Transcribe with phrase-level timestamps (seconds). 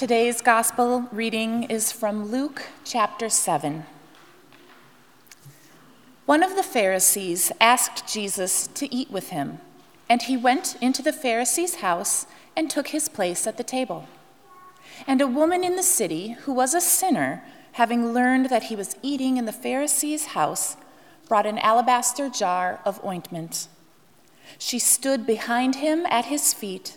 [0.00, 3.84] Today's gospel reading is from Luke chapter 7.
[6.24, 9.58] One of the Pharisees asked Jesus to eat with him,
[10.08, 12.24] and he went into the Pharisee's house
[12.56, 14.08] and took his place at the table.
[15.06, 18.96] And a woman in the city, who was a sinner, having learned that he was
[19.02, 20.78] eating in the Pharisee's house,
[21.28, 23.68] brought an alabaster jar of ointment.
[24.58, 26.96] She stood behind him at his feet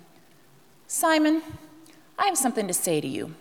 [0.93, 1.41] Simon,
[2.19, 3.33] I have something to say to you.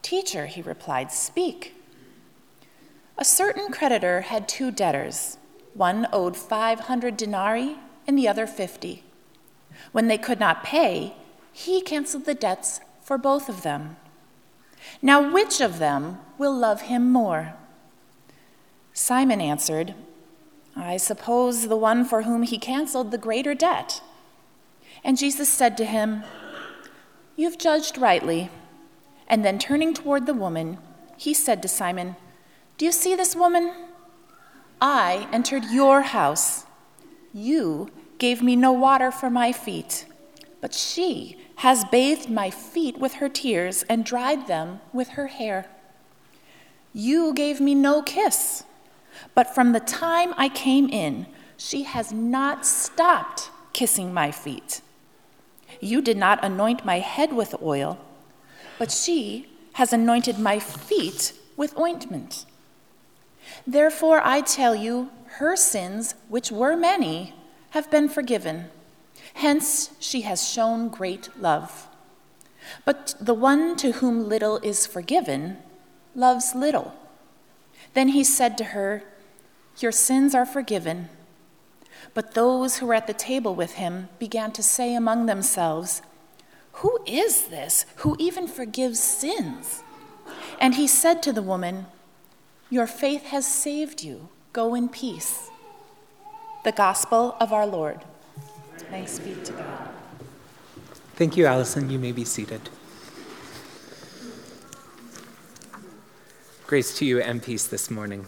[0.00, 1.74] Teacher, he replied, speak.
[3.18, 5.36] A certain creditor had two debtors.
[5.74, 9.02] One owed 500 denarii and the other 50.
[9.92, 11.12] When they could not pay,
[11.52, 13.98] he canceled the debts for both of them.
[15.02, 17.56] Now, which of them will love him more?
[18.94, 19.94] Simon answered,
[20.74, 24.00] I suppose the one for whom he canceled the greater debt.
[25.04, 26.24] And Jesus said to him,
[27.36, 28.50] You've judged rightly.
[29.28, 30.78] And then turning toward the woman,
[31.16, 32.16] he said to Simon,
[32.78, 33.72] Do you see this woman?
[34.80, 36.64] I entered your house.
[37.32, 40.06] You gave me no water for my feet,
[40.60, 45.66] but she has bathed my feet with her tears and dried them with her hair.
[46.92, 48.64] You gave me no kiss,
[49.34, 54.80] but from the time I came in, she has not stopped kissing my feet.
[55.80, 57.98] You did not anoint my head with oil,
[58.78, 62.46] but she has anointed my feet with ointment.
[63.66, 67.34] Therefore, I tell you, her sins, which were many,
[67.70, 68.66] have been forgiven.
[69.34, 71.86] Hence, she has shown great love.
[72.84, 75.58] But the one to whom little is forgiven
[76.14, 76.94] loves little.
[77.94, 79.02] Then he said to her,
[79.78, 81.08] Your sins are forgiven.
[82.14, 86.02] But those who were at the table with him began to say among themselves,
[86.72, 89.82] Who is this who even forgives sins?
[90.60, 91.86] And he said to the woman,
[92.70, 94.28] Your faith has saved you.
[94.52, 95.50] Go in peace.
[96.64, 98.00] The Gospel of our Lord.
[98.90, 99.88] Thanks be to God.
[101.16, 101.90] Thank you, Allison.
[101.90, 102.70] You may be seated.
[106.66, 108.26] Grace to you and peace this morning.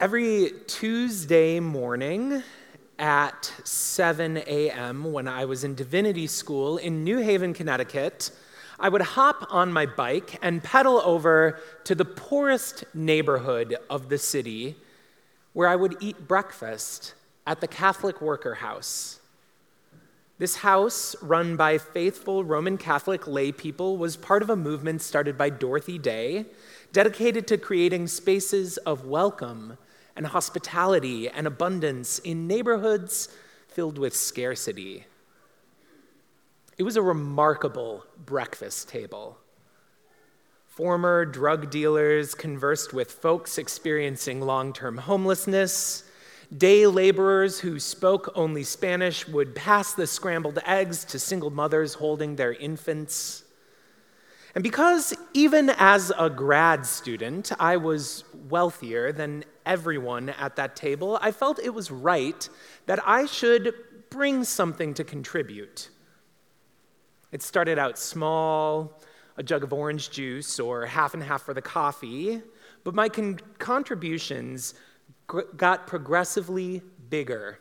[0.00, 2.42] Every Tuesday morning
[2.98, 8.32] at 7 a.m., when I was in divinity school in New Haven, Connecticut,
[8.80, 14.18] I would hop on my bike and pedal over to the poorest neighborhood of the
[14.18, 14.74] city
[15.52, 17.14] where I would eat breakfast
[17.46, 19.20] at the Catholic Worker House.
[20.38, 25.38] This house, run by faithful Roman Catholic lay people, was part of a movement started
[25.38, 26.46] by Dorothy Day,
[26.92, 29.78] dedicated to creating spaces of welcome
[30.16, 33.28] and hospitality and abundance in neighborhoods
[33.68, 35.04] filled with scarcity.
[36.76, 39.38] It was a remarkable breakfast table.
[40.66, 46.02] Former drug dealers conversed with folks experiencing long term homelessness.
[46.56, 52.36] Day laborers who spoke only Spanish would pass the scrambled eggs to single mothers holding
[52.36, 53.44] their infants.
[54.54, 61.18] And because even as a grad student, I was wealthier than everyone at that table,
[61.20, 62.48] I felt it was right
[62.86, 63.74] that I should
[64.10, 65.90] bring something to contribute.
[67.32, 69.00] It started out small,
[69.36, 72.42] a jug of orange juice or half and half for the coffee,
[72.84, 74.74] but my con- contributions
[75.26, 77.58] gr- got progressively bigger.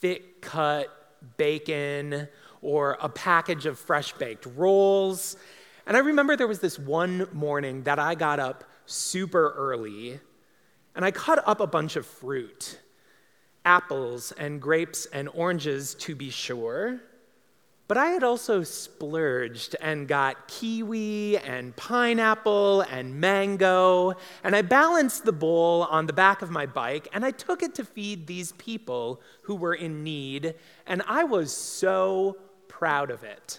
[0.00, 0.88] Thick cut
[1.36, 2.28] bacon,
[2.62, 5.36] or a package of fresh baked rolls.
[5.86, 10.20] And I remember there was this one morning that I got up super early
[10.94, 12.78] and I cut up a bunch of fruit
[13.64, 17.00] apples and grapes and oranges, to be sure.
[17.88, 24.14] But I had also splurged and got kiwi and pineapple and mango,
[24.44, 27.74] and I balanced the bowl on the back of my bike and I took it
[27.74, 30.54] to feed these people who were in need,
[30.86, 32.36] and I was so
[32.68, 33.58] proud of it.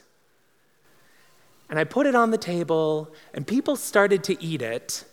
[1.70, 5.06] And I put it on the table, and people started to eat it.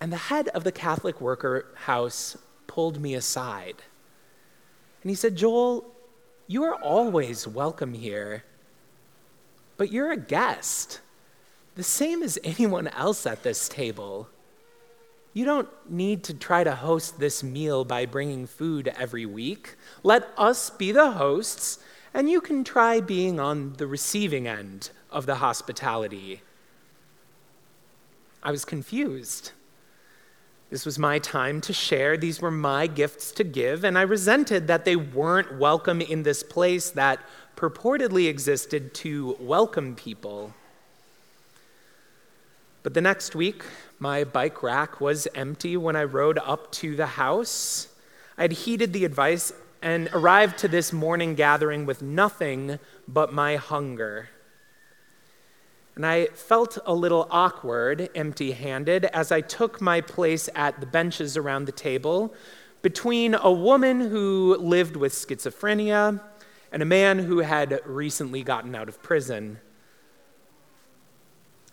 [0.00, 2.36] And the head of the Catholic worker house
[2.66, 3.82] pulled me aside.
[5.02, 5.84] And he said, Joel,
[6.46, 8.44] You are always welcome here,
[9.76, 11.00] but you're a guest,
[11.74, 14.28] the same as anyone else at this table.
[15.32, 19.74] You don't need to try to host this meal by bringing food every week.
[20.04, 21.80] Let us be the hosts,
[22.14, 26.42] and you can try being on the receiving end of the hospitality.
[28.44, 29.50] I was confused.
[30.70, 32.16] This was my time to share.
[32.16, 36.42] These were my gifts to give, and I resented that they weren't welcome in this
[36.42, 37.20] place that
[37.56, 40.54] purportedly existed to welcome people.
[42.82, 43.64] But the next week,
[43.98, 47.88] my bike rack was empty when I rode up to the house.
[48.36, 53.56] I had heeded the advice and arrived to this morning gathering with nothing but my
[53.56, 54.28] hunger.
[55.96, 60.86] And I felt a little awkward, empty handed, as I took my place at the
[60.86, 62.34] benches around the table
[62.82, 66.20] between a woman who lived with schizophrenia
[66.72, 69.58] and a man who had recently gotten out of prison.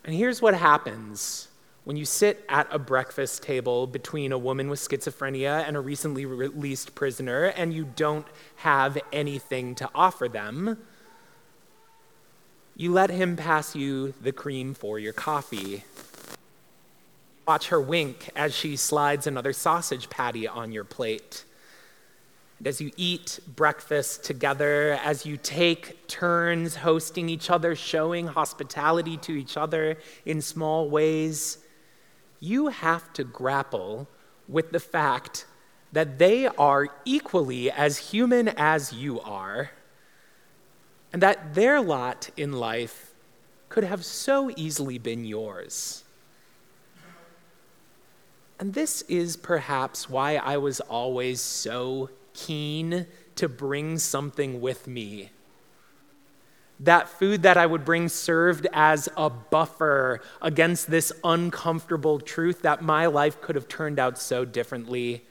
[0.04, 1.48] And here's what happens
[1.84, 6.24] when you sit at a breakfast table between a woman with schizophrenia and a recently
[6.24, 8.26] released prisoner and you don't
[8.56, 10.78] have anything to offer them
[12.76, 15.84] you let him pass you the cream for your coffee.
[17.46, 21.44] Watch her wink as she slides another sausage patty on your plate.
[22.58, 29.16] And as you eat breakfast together, as you take turns hosting each other, showing hospitality
[29.18, 31.58] to each other in small ways,
[32.40, 34.08] you have to grapple
[34.48, 35.46] with the fact
[35.92, 39.70] that they are equally as human as you are
[41.12, 43.12] and that their lot in life
[43.68, 46.04] could have so easily been yours.
[48.58, 53.06] And this is perhaps why I was always so keen
[53.36, 55.30] to bring something with me.
[56.80, 62.82] That food that I would bring served as a buffer against this uncomfortable truth that
[62.82, 65.24] my life could have turned out so differently,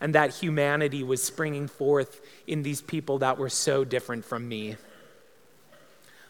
[0.00, 4.76] and that humanity was springing forth in these people that were so different from me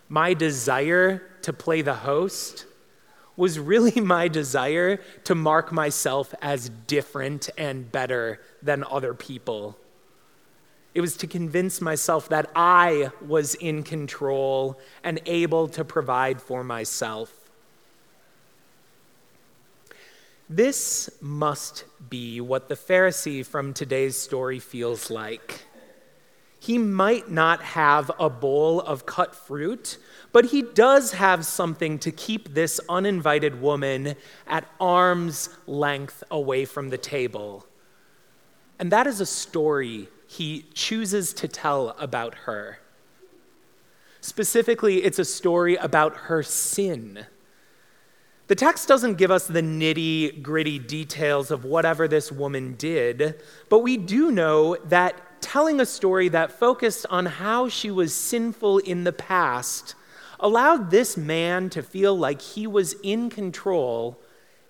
[0.09, 2.67] my desire to play the host
[3.37, 9.77] was really my desire to mark myself as different and better than other people.
[10.95, 16.63] It was to convince myself that I was in control and able to provide for
[16.63, 17.33] myself.
[20.49, 25.63] This must be what the Pharisee from today's story feels like.
[26.65, 29.99] He might not have a bowl of cut fruit,
[30.33, 34.15] but he does have something to keep this uninvited woman
[34.47, 37.67] at arm's length away from the table.
[38.79, 42.79] And that is a story he chooses to tell about her.
[44.23, 47.27] Specifically, it's a story about her sin.
[48.47, 53.39] The text doesn't give us the nitty gritty details of whatever this woman did,
[53.69, 58.79] but we do know that telling a story that focused on how she was sinful
[58.79, 59.95] in the past
[60.41, 64.19] allowed this man to feel like he was in control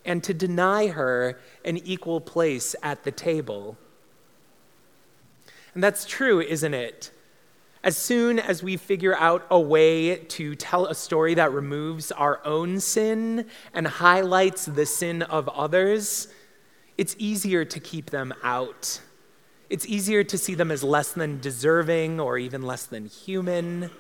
[0.05, 3.79] and to deny her an equal place at the table.
[5.75, 7.13] And that's true, isn't it?
[7.85, 12.45] As soon as we figure out a way to tell a story that removes our
[12.45, 16.29] own sin and highlights the sin of others,
[16.99, 19.01] it's easier to keep them out.
[19.71, 23.91] It's easier to see them as less than deserving or even less than human.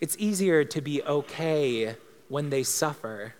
[0.00, 1.96] It's easier to be okay
[2.28, 3.34] when they suffer.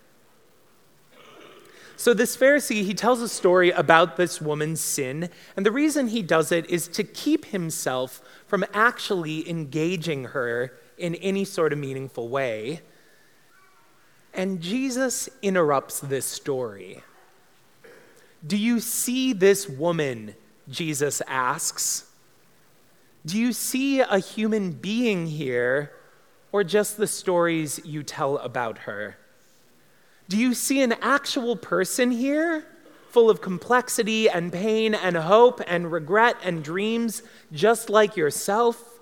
[1.97, 6.21] So, this Pharisee, he tells a story about this woman's sin, and the reason he
[6.21, 12.27] does it is to keep himself from actually engaging her in any sort of meaningful
[12.27, 12.81] way.
[14.33, 17.01] And Jesus interrupts this story.
[18.45, 20.35] Do you see this woman
[20.69, 22.05] Jesus asks.
[23.25, 25.91] Do you see a human being here,
[26.51, 29.17] or just the stories you tell about her?
[30.29, 32.65] Do you see an actual person here,
[33.09, 38.99] full of complexity and pain and hope and regret and dreams, just like yourself?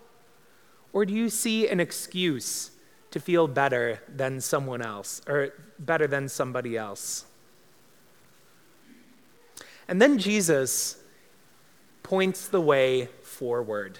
[0.93, 2.71] Or do you see an excuse
[3.11, 7.25] to feel better than someone else, or better than somebody else?
[9.87, 11.02] And then Jesus
[12.03, 13.97] points the way forward.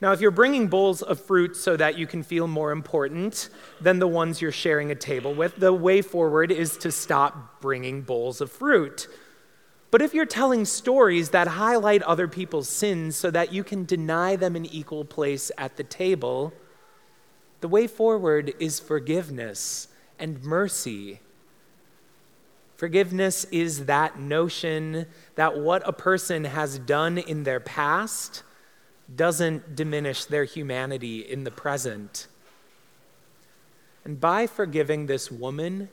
[0.00, 3.48] Now, if you're bringing bowls of fruit so that you can feel more important
[3.80, 8.02] than the ones you're sharing a table with, the way forward is to stop bringing
[8.02, 9.08] bowls of fruit.
[9.90, 14.34] But if you're telling stories that highlight other people's sins so that you can deny
[14.36, 16.52] them an equal place at the table,
[17.60, 19.88] the way forward is forgiveness
[20.18, 21.20] and mercy.
[22.76, 28.42] Forgiveness is that notion that what a person has done in their past
[29.14, 32.26] doesn't diminish their humanity in the present.
[34.04, 35.88] And by forgiving this woman,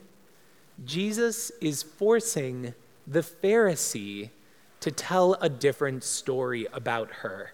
[0.84, 2.74] Jesus is forcing
[3.06, 4.30] the Pharisee
[4.80, 7.52] to tell a different story about her.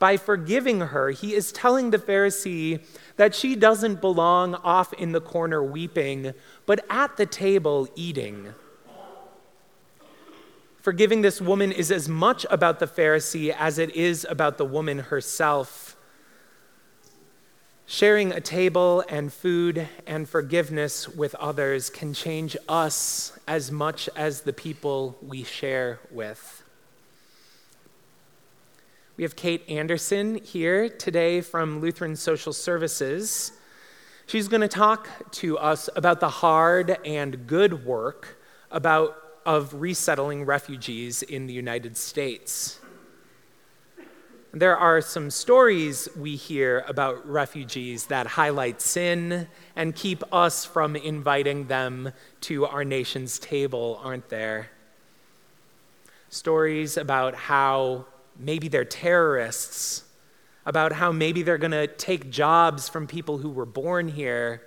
[0.00, 2.82] By forgiving her, he is telling the Pharisee
[3.16, 6.32] that she doesn't belong off in the corner weeping,
[6.64, 8.54] but at the table eating.
[10.80, 15.00] Forgiving this woman is as much about the Pharisee as it is about the woman
[15.00, 15.98] herself.
[17.84, 24.40] Sharing a table and food and forgiveness with others can change us as much as
[24.42, 26.62] the people we share with.
[29.20, 33.52] We have Kate Anderson here today from Lutheran Social Services.
[34.24, 38.38] She's going to talk to us about the hard and good work
[38.70, 42.80] about, of resettling refugees in the United States.
[44.54, 50.96] There are some stories we hear about refugees that highlight sin and keep us from
[50.96, 54.70] inviting them to our nation's table, aren't there?
[56.30, 58.06] Stories about how
[58.40, 60.04] maybe they're terrorists,
[60.66, 64.62] about how maybe they're going to take jobs from people who were born here,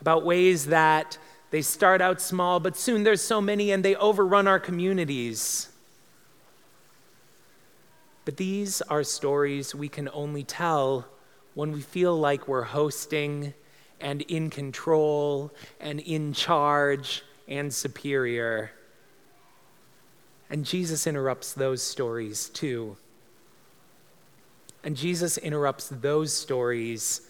[0.00, 1.18] about ways that
[1.50, 5.68] they start out small, but soon there's so many and they overrun our communities.
[8.24, 11.06] But these are stories we can only tell
[11.54, 13.54] when we feel like we're hosting
[14.00, 18.72] and in control and in charge and superior.
[20.48, 22.96] And Jesus interrupts those stories too.
[24.84, 27.22] And Jesus interrupts those stories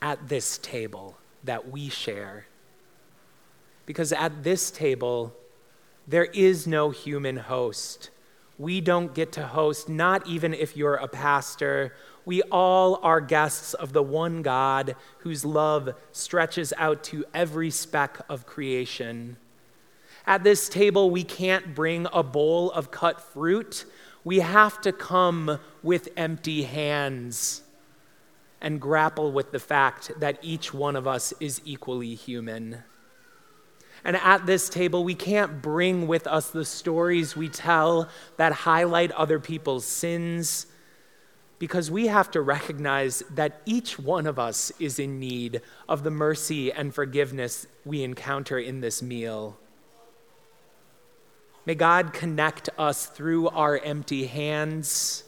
[0.00, 2.46] at this table that we share.
[3.84, 5.34] Because at this table,
[6.08, 8.10] there is no human host
[8.58, 11.94] we don't get to host, not even if you're a pastor.
[12.24, 18.20] We all are guests of the one God whose love stretches out to every speck
[18.28, 19.36] of creation.
[20.26, 23.84] At this table, we can't bring a bowl of cut fruit.
[24.24, 27.62] We have to come with empty hands
[28.60, 32.82] and grapple with the fact that each one of us is equally human.
[34.02, 39.12] And at this table, we can't bring with us the stories we tell that highlight
[39.12, 40.66] other people's sins
[41.58, 46.10] because we have to recognize that each one of us is in need of the
[46.10, 49.58] mercy and forgiveness we encounter in this meal.
[51.66, 55.24] May God connect us through our empty hands.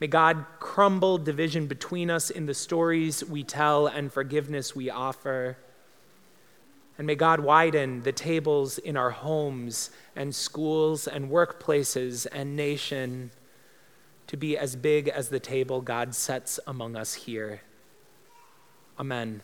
[0.00, 5.56] May God crumble division between us in the stories we tell and forgiveness we offer.
[6.98, 13.30] And may God widen the tables in our homes and schools and workplaces and nation
[14.26, 17.62] to be as big as the table God sets among us here.
[18.98, 19.42] Amen.